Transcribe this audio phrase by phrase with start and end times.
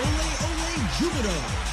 [0.00, 1.70] Ole Ole Jubilo.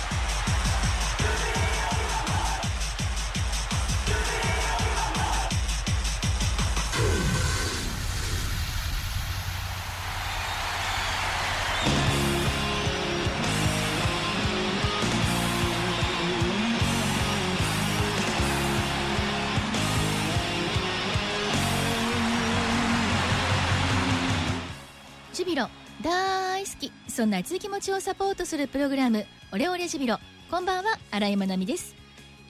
[25.38, 25.70] ジュビロ
[26.02, 26.91] 大好き。
[27.08, 30.20] そんな熱い気持ちをサポートするプログラムオレオレジュビロ。
[30.52, 31.96] こんばんは新井まなみです。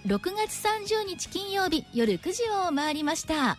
[0.06, 3.58] 6月30日金曜日夜9時を回りました。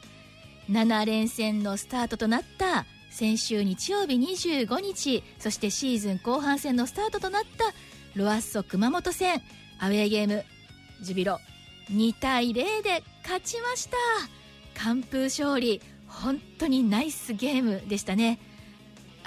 [0.71, 7.73] 7連戦のスタートとなった先週日曜日25日そしてシーズン後半戦のスタートとなった
[8.15, 9.41] ロアッソ熊本戦。
[9.81, 10.45] アウェーゲーム
[11.03, 11.39] ジュビロ。
[11.91, 13.97] 2対0で勝ちました。
[14.83, 15.81] 完封勝利。
[16.07, 18.39] 本当にナイスゲームでしたね。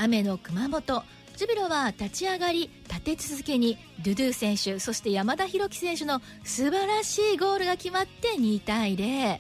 [0.04, 1.04] 雨の熊本。
[1.38, 9.40] ジュビロは立ち上がり立て続けにドゥドゥ選手そして山田裕樹選手の素晴らしいゴールが決まって2対0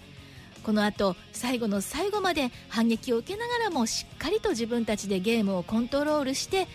[0.63, 6.67] この後最後の最後まで反撃を受けながらもしっかりと自分たちでゲームをコントロールして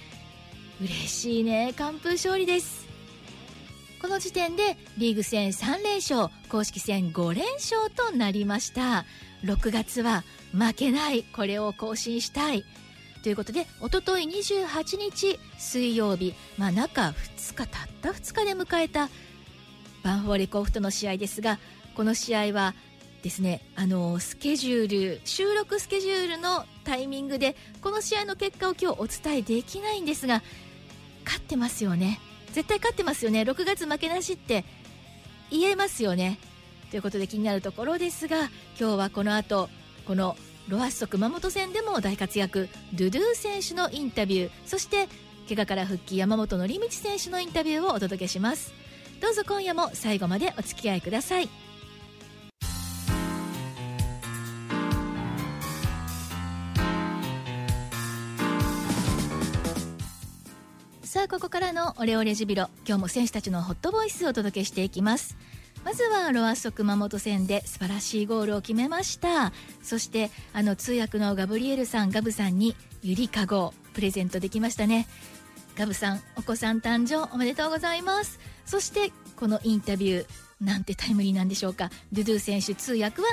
[0.81, 2.87] 嬉しいね完封勝利です。
[4.01, 9.07] この時点でリーグ戦3連勝公式戦5連勝となりました。
[9.43, 12.65] 6月は負けないこれを更新したい。
[13.27, 17.67] ということでおととい28日水曜日、まあ、中2日たっ
[18.01, 19.09] た2日で迎えた
[20.05, 21.59] バンフォーレ甲府との試合ですが
[21.97, 22.77] この試合は
[23.25, 30.45] ですねあのスケジュール収録スケジュールのタイミングでこの試合の結果を今日お伝えできないんですが
[31.25, 32.21] 勝ってますよね。
[32.53, 33.43] 絶対勝ってますよね。
[33.43, 34.65] 6月負けなしって
[35.51, 36.39] 言えますよね。
[36.93, 39.69] ということで気になるところですが今日はこの後
[40.07, 40.37] この
[40.69, 42.69] ロアッソ熊本戦でも大活躍。
[42.93, 44.51] ドゥドゥ選手のインタビュー。
[44.65, 45.09] そして
[45.49, 48.73] 怪我から復帰山本則道選手のインタビューをお届けします。
[49.21, 51.49] どうぞ今夜も最後までお付き合いください。
[61.05, 62.69] さあここからのオレオレジビロ。
[62.85, 65.37] 今日も選手たちのホットボイスをお届けしていきます。
[65.87, 69.53] まずはロアッソ熊本戦で素晴らしいゴールを決めました。
[69.85, 72.75] そしてあの通訳のガブリエルさんガブさんに
[73.05, 75.07] ゆりかごをプレゼントできましたね。
[75.77, 78.41] ガブさんお子さん誕生おめでとうございます。
[78.65, 80.27] そしてこのインタビュー
[80.61, 81.89] なんてタイムリーなんでしょうか。
[82.13, 83.29] ドゥドゥ選手通訳は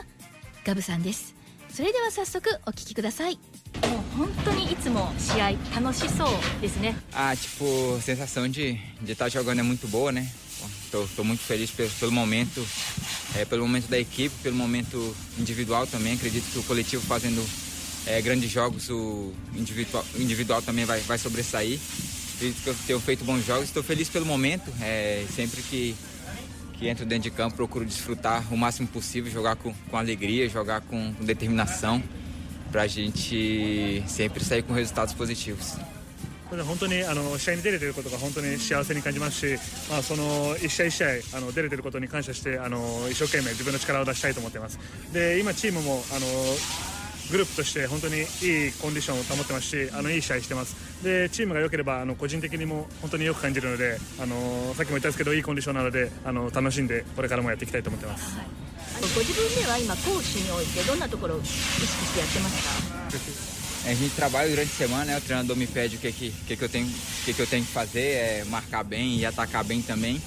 [0.64, 1.34] ガブさんです。
[1.72, 3.40] それでは早速お聞きください。
[3.82, 6.96] もう本当にいつも試合楽しそうですね。
[7.14, 10.43] Ah, tipo, a sensação de de estar jogando é muito boa, né?
[11.16, 12.66] Tô muito feliz pelo, pelo momento,
[13.36, 16.14] é, pelo momento da equipe, pelo momento individual também.
[16.14, 17.44] Acredito que o coletivo fazendo
[18.06, 21.80] é, grandes jogos, o individual, individual também vai, vai sobressair.
[22.36, 23.66] Acredito que eu tenho feito bons jogos.
[23.66, 24.72] Estou feliz pelo momento.
[24.82, 25.96] É, sempre que,
[26.74, 30.82] que entro dentro de campo, procuro desfrutar o máximo possível, jogar com, com alegria, jogar
[30.82, 32.04] com, com determinação,
[32.72, 35.74] para a gente sempre sair com resultados positivos.
[36.62, 44.78] 本当にあの試合に出れてることが本当に幸せに感じますし、まあ、その一試合一試合あの出れてることに感謝してあの一生懸命自分の力を出したいと思っています。
[45.12, 46.28] で今チームもあの
[47.32, 48.26] グループとして本当にいい
[48.82, 50.76] コンディションを保ってますしあのいい試合してます。
[51.04, 58.38] でチームが良ければあの個人的にも本当によく感じるのであのさっきも言ったんですけどいいコンディションなのであの楽しんでこれからもやっていきたいと思ってます。
[58.38, 63.53] あのご自分では今攻守においてどんなところを意識してやってますか？
[63.86, 65.18] A gente trabalha durante a semana, né?
[65.18, 66.90] O treinador me pede o que, que, que, que, eu, tenho,
[67.26, 70.22] que, que eu tenho que fazer, é marcar bem e atacar bem também.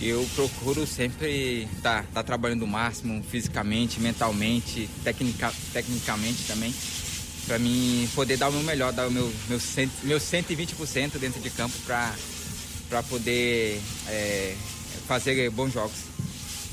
[0.00, 6.72] E eu procuro sempre estar tá, tá trabalhando o máximo, fisicamente, mentalmente, tecnica, tecnicamente também,
[7.46, 11.40] para mim poder dar o meu melhor, dar o meu, meu, cento, meu 120% dentro
[11.40, 14.54] de campo para poder é,
[15.08, 16.15] fazer bons jogos.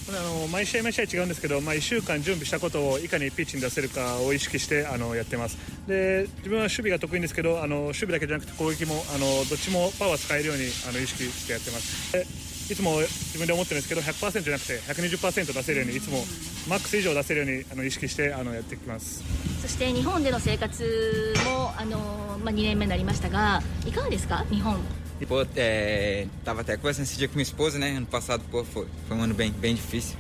[0.09, 5.57] あの毎試合毎試合違うんですけど、まあ、1週間準備したことをいかにピッチに出せるかを意識してあのやってます。
[5.87, 12.11] で自分は守備が得意ですけどあの守備だけじゃなくて攻撃もあのどっちもパワー使えるようにあの意識してやってます。
[12.13, 12.25] で
[12.73, 16.23] いつも自分で思ってるんですけど100%じゃなくて120%出せるようにいつも
[16.69, 19.21] マックス以上出せるようにあの意識してあのやってきます。
[19.61, 24.45] そして日本での生活もあの、まあ、2年目になりましたがいかがですか？
[24.49, 24.77] 日本。
[25.23, 27.95] E, pô, é, tava até conversando esse dia com minha esposa, né?
[27.95, 30.17] Ano passado, pô, foi, foi um ano bem, bem difícil.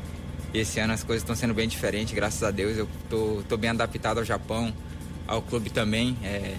[0.53, 2.77] E esse ano as coisas estão sendo bem diferentes, graças a Deus.
[2.77, 4.73] Eu tô, tô bem adaptado ao Japão,
[5.27, 6.17] ao clube também.
[6.23, 6.55] É,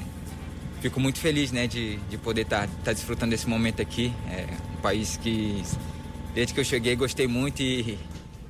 [0.83, 4.13] fico muito feliz, né, de, de poder estar tá, tá desfrutando desse momento aqui.
[4.31, 4.47] É
[4.77, 5.63] um país que,
[6.35, 7.99] desde que eu cheguei, gostei muito e,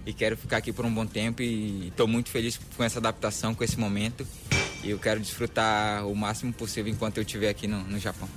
[0.05, 1.41] e quero ficar aqui por um bom tempo.
[1.41, 4.27] E estou muito feliz com essa adaptação, com esse momento.
[4.83, 8.29] E eu quero desfrutar o máximo possível enquanto eu estiver aqui no, no Japão.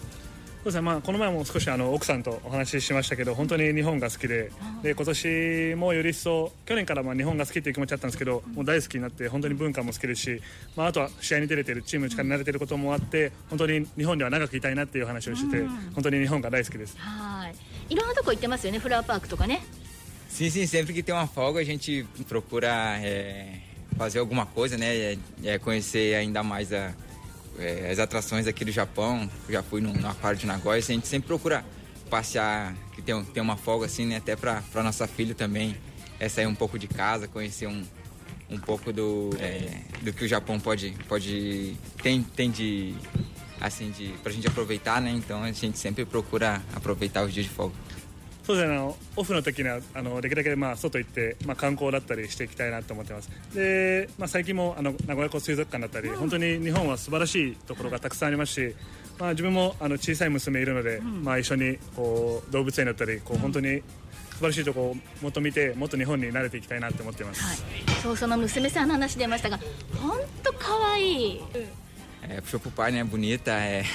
[0.68, 0.82] そうですね。
[0.82, 4.52] まあ、この前も少しあの奥さんとお話ししましたけど本当に日本が好きで
[4.84, 10.42] で今年もより一層去年からまあ日本が好きっていう気持ちあったんですけどもう大好きになって本当に文化も好きですし、
[10.76, 16.98] まあ、あとは試合に出れてるチームの力に慣れてることもあって本当に日本では長くいたいなっていう話をしてて本当に日本が大好きです。
[16.98, 17.94] はい。
[17.94, 19.64] いろんなとこ行ってますよねフラワーパークとかね。
[20.30, 23.62] Sim, sim, sempre que tem uma folga a gente procura é,
[23.98, 24.94] fazer alguma coisa, né?
[24.94, 26.94] É, é conhecer ainda mais a,
[27.60, 29.30] é, as atrações aqui do Japão.
[29.50, 31.66] Já fui no, no aquário de Nagoya, a gente sempre procura
[32.10, 34.18] passear, que tem, tem uma folga assim, né?
[34.18, 35.76] Até pra nossa filha também,
[36.20, 37.84] é sair um pouco de casa, conhecer um,
[38.50, 42.96] um pouco do, é, do que o Japão pode, pode tem, tem de
[43.60, 45.12] assim de pra gente aproveitar, né?
[45.12, 47.76] Então a gente sempre procura aproveitar os dias de folga.
[48.48, 53.30] そうですねあのオフの時にはあのできるだけまあ外行って、まあ、観光だったりしていきたいなと思ってます。
[53.54, 58.74] で、まあ、最近もあの名古屋港水族館だったり、本当に日本は素晴らしいところがたくさんありますし、
[59.20, 63.84] まあ、自分もあの小さい娘いるので、まあ、一緒にこう動物園だったりこう本当に
[64.32, 67.58] 素晴らしいところをもっと見てもっと日本に慣れていきたいなと思っています、はい。
[68.02, 69.60] そうその娘さんの話出ましたが
[70.00, 71.42] 本当可愛い。
[72.30, 73.04] É, puxou pro pai, né?
[73.04, 73.86] Bonita, é,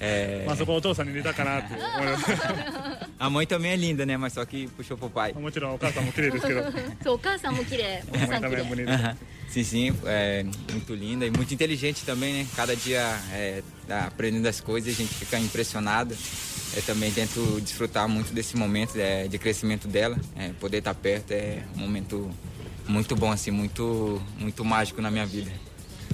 [0.00, 2.30] é, まあ、そこはお父さんに似たかなって思います
[3.19, 4.17] A mãe também é linda, né?
[4.17, 5.33] Mas só que puxou pro pai.
[5.33, 6.63] もちろんお母さんも綺麗ですけど
[7.03, 9.17] そうお母さんも綺麗お父さん綺 também é 麗 bonita Aham.
[9.49, 12.47] Sim, sim, é muito linda e muito inteligente também, né?
[12.55, 13.01] Cada dia
[13.31, 16.15] é, tá aprendendo as coisas e a gente fica impressionado.
[16.75, 20.17] Eu também tento desfrutar muito desse momento é, de crescimento dela.
[20.35, 22.31] É, poder estar perto é um momento
[22.87, 25.51] muito bom, assim, muito, muito mágico na minha vida.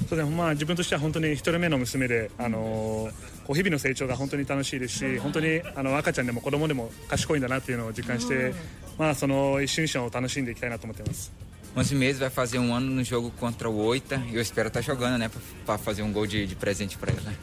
[0.09, 8.53] そうですねまあ、自分としては本当に一人目の娘で、あのー こう日々の成長が本当に楽しいですし本当にあの赤ちゃんでも子供でも賢いんだなっていうのを実感して、
[8.97, 11.31] まあ、その一瞬一瞬を楽しんでいきたいなと思っています
[11.75, 14.81] 11 meses vai fazer um ano no jogo contra o Oita e eu espero estar
[14.81, 15.29] jogando, né?
[15.29, 17.33] Pra, pra fazer um gol de, de presente pra ela.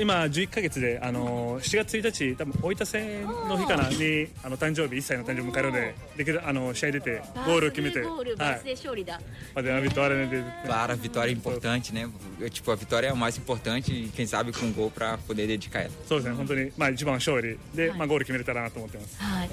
[0.00, 8.54] 今11ヶ月で、あのー7月1日多分大分戦の日かなにあの誕生日1歳の誕生日を迎えるのでできるあの試合出てゴールを決めてゴールバはい。
[8.56, 9.20] ースデー勝利だ、
[9.54, 12.08] まあでビットアレネで Claro, a vitória é importante, né?
[12.50, 15.46] Tipo, a vitória é o mais importante e quem sabe com um gol pra poder
[15.46, 15.90] dedicar ela.
[16.08, 19.16] そうですね本当にまあ一番は勝利で、まあ、ゴール決めれたらなと思ってます。
[19.22, 19.48] はい、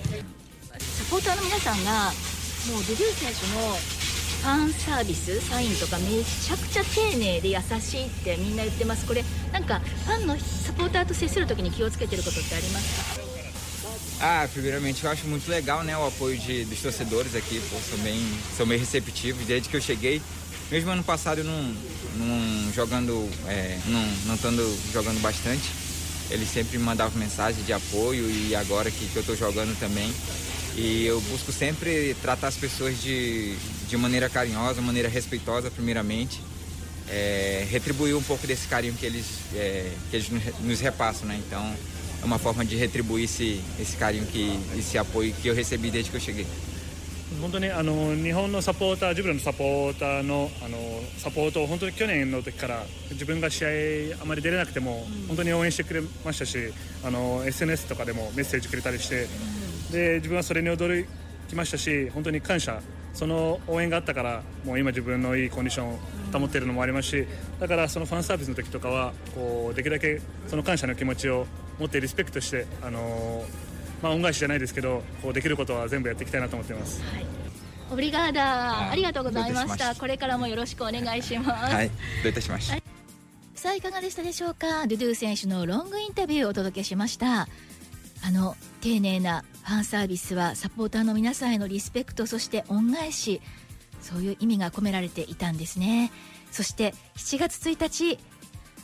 [0.79, 2.11] サポーターの皆さんが
[2.73, 3.75] もうドゥドゥ選手の
[4.42, 13.28] ファンサービスサインとかめちゃくちゃ丁寧で優しいってみんな言ってますこれなんかファンのサポーターと接するときに気をつけてることってありますか
[14.20, 17.96] Ah, primeiramente eu acho muito legal, né, o apoio de, dos torcedores aqui, pô, são
[17.98, 18.20] bem,
[18.56, 20.20] são bem receptivos desde que eu cheguei.
[20.72, 21.74] Mesmo ano passado eu não,
[22.16, 25.70] não jogando, é, não, não estando jogando bastante,
[26.30, 30.12] eles sempre me mandavam mensagem de apoio e agora que, que eu tô jogando também.
[30.76, 33.56] E eu busco sempre tratar as pessoas de,
[33.88, 36.40] de maneira carinhosa, maneira respeitosa, primeiramente.
[37.10, 40.28] É, retribuir um pouco desse carinho que eles, é, que eles
[40.60, 41.40] nos repassam, né?
[41.46, 41.74] Então
[42.20, 46.10] é uma forma de retribuir esse, esse carinho, que, esse apoio que eu recebi desde
[46.10, 46.46] que eu cheguei.
[47.42, 50.78] 本当にあの日本のサポーター自分のサポーターのあの
[51.18, 53.68] サポートを本当に去年の時から自分が試合
[54.22, 56.72] あまり出れなくても本当に応援してくれましたし
[57.04, 59.26] あの SNS とかでもメッセージくれたりして
[59.93, 61.05] で自分はそれに驚
[61.47, 62.81] きましたし本当に感謝。
[63.13, 65.99] その応援があったからもう今自分のいいコンディションを
[66.33, 67.27] 保っているのもありますし
[67.59, 71.45] だからそのファンサービスの時とかはこうできるだけその感謝の気持ちを
[71.77, 73.45] 持ってリスペクトしてあの
[74.01, 77.03] まあ恩返しじゃないですけどこうできることは全部やっていきたいなと思っています。
[77.03, 77.25] はい。
[77.91, 78.89] オブリガーダい。
[78.89, 79.93] ありがとうございました。
[79.93, 81.93] これからもよろしくお願いします、はい、ど
[82.25, 82.81] ういたしました。
[83.53, 84.87] さあいかがでしたでしょうか？
[84.87, 87.47] ドゥドゥ選手のロングインタビューをお届けしました
[88.25, 93.41] あの丁寧なファンサービスはサポーターの皆さんへのリスペクトそして恩返し
[94.01, 96.11] そういう意味が込められていたんですね。
[96.51, 98.19] そして7月1日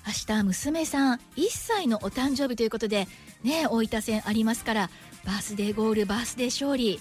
[0.08, 3.08] 明日娘さん1歳のお誕生日ということで
[3.44, 4.90] ね大分戦ありますから
[5.26, 7.00] バースデーゴールバースデー勝利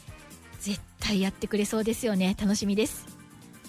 [0.60, 2.36] 絶対やってくれそうですよね。
[2.38, 3.06] 楽しみです。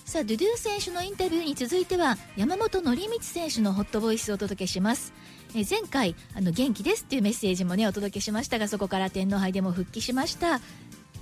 [0.06, 5.14] さあドゥドゥ選手のインタビューに続いては山本則光選手のホットボイスをお届けします。
[5.56, 10.60] えー前回あの元気ですっていうメッセージもねお届けしましたがそこから天皇杯でも復帰しました。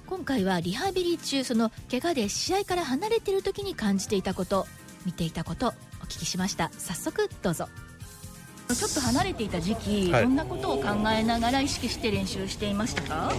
[0.06, 4.66] 今回はリハビリ中その怪我で試合から離れている時に感じていたこと
[5.06, 6.72] 見ていたことお聞きしました。
[6.78, 7.68] 早速どうぞ。
[8.74, 10.24] ちょっと離れていた時期、はい。
[10.24, 13.32] どんなことを考えながら意識して練習していましたか？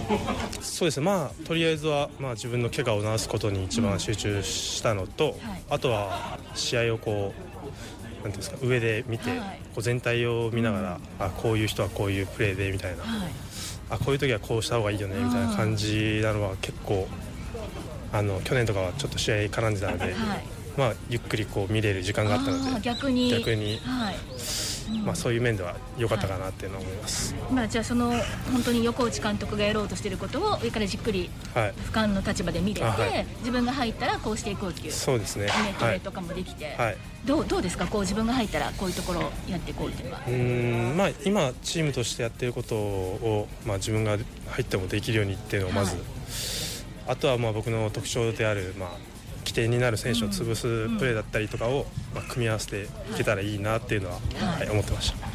[0.62, 1.00] そうです。
[1.00, 5.36] ね、まあ、とりあえずは、まあ、自分の怪我を治すことに一番集中したのと、はい。
[5.68, 7.47] あとは試合をこう
[8.22, 9.38] なんていうんですか上で見て、はい。
[9.74, 13.30] こう全体を見ながら、あこういう人はこういうプレーでみたいな、はい。
[13.90, 17.08] あこういう時はこうした方がいいよねみたいな感じなのは結構
[18.12, 20.14] あの去年とかはちょっと試合絡んでたので、はい。
[20.76, 23.30] まあ、ゆっくりこう見れる時間があったので逆に。
[23.30, 23.78] 逆に。
[23.78, 24.67] はい
[25.04, 28.10] まあ、そういう面では良かったかなっていうのは思います、まあ、じゃあその
[28.52, 33.26] 本当に横内監督がやろうとしていることを上からじっくりはい、俯瞰の立場で見れて、あはい。
[33.38, 35.46] 自分が入ったらこうしていこうっていうそうですね。
[35.46, 37.86] イメトはい、レとかもできて、はい、どうどうですか？
[37.86, 40.22] こう自分が入ったらこういうところをやっていこうっていうのは。
[40.26, 40.30] う。
[40.30, 40.96] ーん。
[40.96, 46.04] まあ今チームとしてやってることを、まあ、自分が入ってもできるようにっていうのをまず、はい。
[47.08, 48.90] あとはまあ僕の特徴である、まあ、
[49.48, 50.62] 起点になる選手を潰す
[50.98, 54.20] プレーだったりとかを、まあ、組み合わせていけたらいいなっていうのは、は
[54.58, 54.60] い。
[54.60, 55.28] はい思ってました、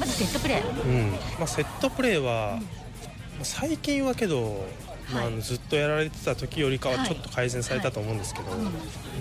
[0.00, 0.82] まずセットプレー。
[0.84, 1.10] うん。
[1.12, 4.66] まあ、セットプレーは、まあ最近はけど、
[5.12, 7.06] まああのずっとやられてた時よりかははい。
[7.06, 8.46] ちょっと改善されたと思うんですけど、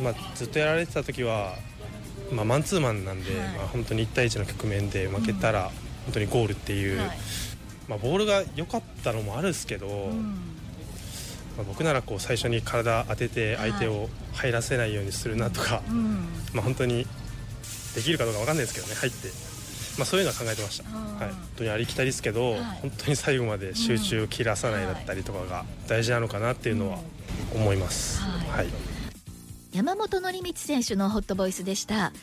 [0.04, 1.54] まあ、ずっとやられてた時は、
[2.32, 3.50] まあ、マンツーマンなんで、はい。
[3.50, 5.70] まあ、本当に1対1の局面で負けたら、
[6.06, 7.18] 本当にゴールっていう、はい。
[7.88, 10.60] まあ、ボールが良かったのもあるんですけど、うん
[11.60, 16.26] まあ、僕ならこう最初に体当てて相手を入らせないようにするなとか、うん。
[16.54, 17.06] まあ、本当に
[17.96, 19.28] できるかどうか分かんないですけどね入って、
[19.98, 22.62] まあ、そういうのは考えてました、はい、本当にありきたりですけど、はい。
[22.62, 27.00] 本当に最後まで集中を切らさないだったりとかが大事なのかなっていうのは
[27.54, 28.58] 思います、はい。
[28.60, 28.68] はい。
[29.74, 32.14] 山本則光選手のホットボイスでした。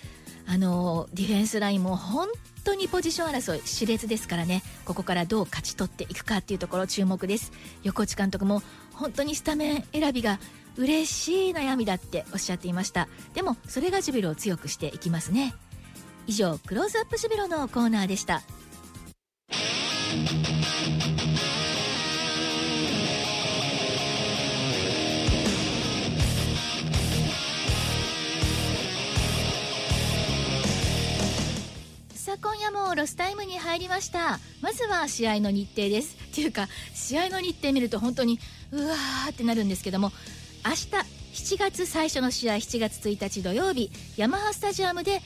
[0.48, 2.28] あのディフェンスラインも本
[2.62, 4.62] 当にポジション争い熾烈ですからね。
[4.84, 7.50] ここからどう勝ち取っていくかっていうところ注目です。
[7.82, 8.62] 横内監督も
[8.96, 10.38] 本当にスタメン選びが
[10.76, 13.08] 嬉しい悩みだっておっしゃっていました。
[13.34, 15.54] でもそれがジュビロを強くしていきますね。
[16.26, 18.42] 以上クローズアップジュビロのコーナーでした。
[32.14, 34.40] さあ今夜もロスタイムに入りました。
[34.60, 36.16] まずは試合の日程です。
[36.32, 38.40] っていうか試合の日程見ると本当に
[38.72, 40.12] うわーってなるんですけども
[40.64, 40.86] 明日
[41.54, 45.20] 7月最初の試合7月1日土曜日ヤマハスタジアムで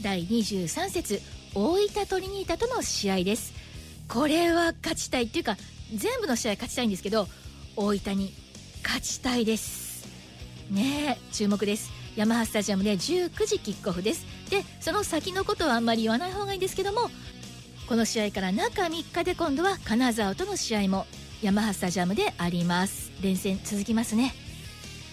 [0.00, 1.20] 第23節
[1.54, 3.52] 大分トリニータとの試合です。
[4.08, 5.56] これは勝ちたいっていうか
[5.94, 7.26] 全部の試合勝ちたいんですけど
[7.76, 8.32] 大分に
[8.84, 10.06] 勝ちたいです。
[10.70, 11.90] ねえ注目です。
[12.16, 14.24] ヤマハスタジアムで19時キックオフです。
[14.50, 17.10] でその先のことはあんまり言わない方がいいんですけども
[17.88, 21.06] この試合から中3日で今度は金沢との試合も
[21.40, 23.12] ヤマハスタジアムであります。
[23.22, 24.34] 連戦続きますね。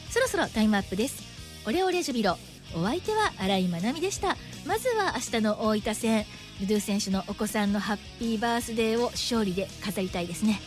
[0.10, 1.22] そろそろタイムアップです。
[1.68, 2.38] オレオレジュビロ。
[2.74, 4.36] お相手は新井まなみでした。
[4.66, 6.26] まずは明日の大分戦。
[6.62, 10.60] ルドゥ選手のお子さんのハッピーバースデーを勝利で飾りたいですね。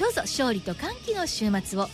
[0.00, 1.88] どうぞ勝利と歓喜の週末を。